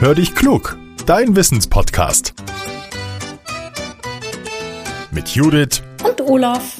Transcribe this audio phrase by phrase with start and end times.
[0.00, 2.32] Hör dich klug, dein Wissenspodcast.
[5.10, 6.78] Mit Judith und Olaf.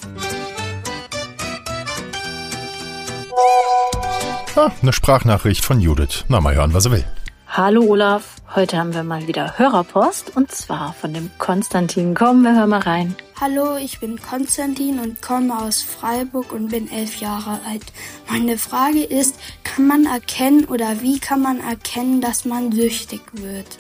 [4.57, 6.25] Ah, eine Sprachnachricht von Judith.
[6.29, 7.05] Na, mal hören, was er will.
[7.47, 12.15] Hallo Olaf, heute haben wir mal wieder Hörerpost und zwar von dem Konstantin.
[12.15, 13.17] Komm, wir hören mal rein.
[13.41, 17.87] Hallo, ich bin Konstantin und komme aus Freiburg und bin elf Jahre alt.
[18.29, 23.79] Meine Frage ist, kann man erkennen oder wie kann man erkennen, dass man süchtig wird?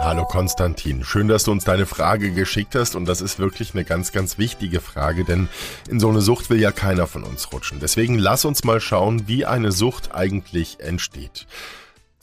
[0.00, 3.84] Hallo Konstantin, schön, dass du uns deine Frage geschickt hast und das ist wirklich eine
[3.84, 5.48] ganz, ganz wichtige Frage, denn
[5.88, 7.78] in so eine Sucht will ja keiner von uns rutschen.
[7.78, 11.46] Deswegen lass uns mal schauen, wie eine Sucht eigentlich entsteht.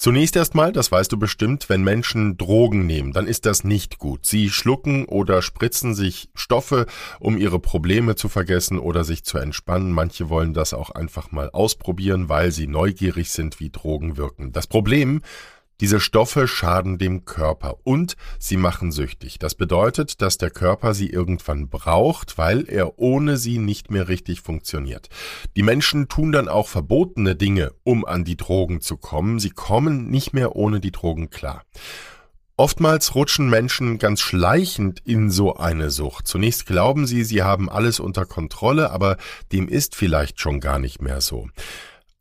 [0.03, 4.25] Zunächst erstmal, das weißt du bestimmt, wenn Menschen Drogen nehmen, dann ist das nicht gut.
[4.25, 6.87] Sie schlucken oder spritzen sich Stoffe,
[7.21, 9.93] um ihre Probleme zu vergessen oder sich zu entspannen.
[9.93, 14.51] Manche wollen das auch einfach mal ausprobieren, weil sie neugierig sind, wie Drogen wirken.
[14.51, 15.21] Das Problem,
[15.83, 19.37] diese Stoffe schaden dem Körper und sie machen süchtig.
[19.37, 24.39] Das bedeutet, dass der Körper sie irgendwann braucht, weil er ohne sie nicht mehr richtig
[24.39, 25.09] funktioniert.
[25.57, 29.39] Die Menschen tun dann auch verbotene Dinge, um an die Drogen zu kommen.
[29.39, 31.63] Sie kommen nicht mehr ohne die Drogen klar.
[32.55, 36.29] Oftmals rutschen Menschen ganz schleichend in so eine Sucht.
[36.29, 39.17] Zunächst glauben sie, sie haben alles unter Kontrolle, aber
[39.51, 41.49] dem ist vielleicht schon gar nicht mehr so.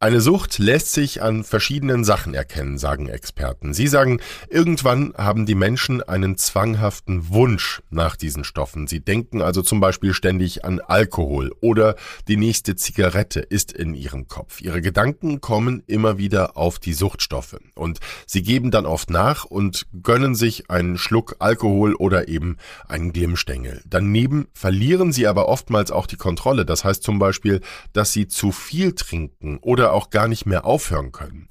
[0.02, 3.72] Eine Sucht lässt sich an verschiedenen Sachen erkennen, sagen Experten.
[3.72, 4.18] Sie sagen,
[4.50, 8.88] irgendwann haben die Menschen einen zwanghaften Wunsch nach diesen Stoffen.
[8.88, 11.94] Sie denken also zum Beispiel ständig an Alkohol oder
[12.26, 14.60] die nächste Zigarette ist in ihrem Kopf.
[14.60, 19.86] Ihre Gedanken kommen immer wieder auf die Suchtstoffe und sie geben dann oft nach und
[20.02, 22.56] gönnen sich einen Schluck Alkohol oder eben
[22.88, 23.80] einen Glimmstängel.
[23.86, 26.66] Daneben verlieren sie aber oftmals auch die Kontrolle.
[26.66, 27.60] Das heißt zum Beispiel,
[27.92, 31.48] dass sie zu viel trinken oder auch gar nicht mehr aufhören können.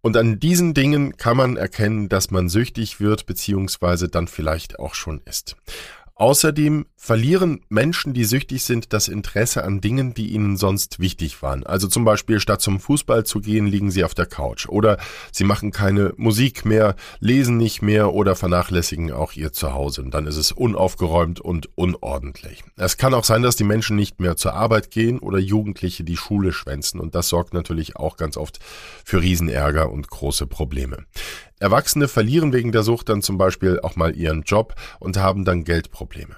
[0.00, 4.94] Und an diesen Dingen kann man erkennen, dass man süchtig wird, beziehungsweise dann vielleicht auch
[4.94, 5.56] schon ist.
[6.18, 11.66] Außerdem verlieren Menschen, die süchtig sind, das Interesse an Dingen, die ihnen sonst wichtig waren.
[11.66, 14.66] Also zum Beispiel statt zum Fußball zu gehen, liegen sie auf der Couch.
[14.66, 14.96] Oder
[15.30, 20.00] sie machen keine Musik mehr, lesen nicht mehr oder vernachlässigen auch ihr Zuhause.
[20.00, 22.64] Und dann ist es unaufgeräumt und unordentlich.
[22.76, 26.16] Es kann auch sein, dass die Menschen nicht mehr zur Arbeit gehen oder Jugendliche die
[26.16, 26.98] Schule schwänzen.
[26.98, 28.58] Und das sorgt natürlich auch ganz oft
[29.04, 31.04] für Riesenärger und große Probleme.
[31.58, 35.64] Erwachsene verlieren wegen der Sucht dann zum Beispiel auch mal ihren Job und haben dann
[35.64, 36.36] Geldprobleme.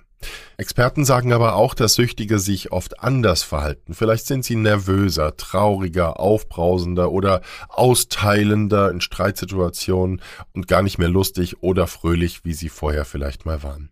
[0.57, 3.95] Experten sagen aber auch, dass Süchtige sich oft anders verhalten.
[3.95, 10.21] Vielleicht sind sie nervöser, trauriger, aufbrausender oder austeilender in Streitsituationen
[10.53, 13.91] und gar nicht mehr lustig oder fröhlich, wie sie vorher vielleicht mal waren.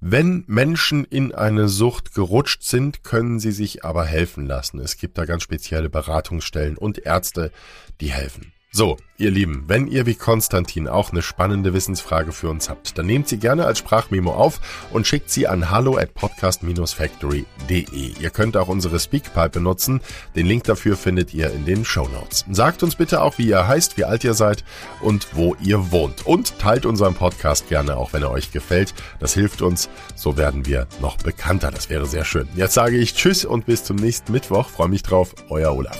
[0.00, 4.80] Wenn Menschen in eine Sucht gerutscht sind, können sie sich aber helfen lassen.
[4.80, 7.52] Es gibt da ganz spezielle Beratungsstellen und Ärzte,
[8.00, 8.52] die helfen.
[8.70, 13.06] So, ihr Lieben, wenn ihr wie Konstantin auch eine spannende Wissensfrage für uns habt, dann
[13.06, 14.60] nehmt sie gerne als Sprachmemo auf
[14.92, 18.12] und schickt sie an hallo at podcast-factory.de.
[18.20, 20.02] Ihr könnt auch unsere Speakpipe benutzen.
[20.36, 22.44] Den Link dafür findet ihr in den Show Notes.
[22.50, 24.64] Sagt uns bitte auch, wie ihr heißt, wie alt ihr seid
[25.00, 26.26] und wo ihr wohnt.
[26.26, 28.92] Und teilt unseren Podcast gerne, auch wenn er euch gefällt.
[29.18, 29.88] Das hilft uns.
[30.14, 31.70] So werden wir noch bekannter.
[31.70, 32.46] Das wäre sehr schön.
[32.54, 34.68] Jetzt sage ich Tschüss und bis zum nächsten Mittwoch.
[34.68, 35.34] Freue mich drauf.
[35.48, 35.98] Euer Olaf.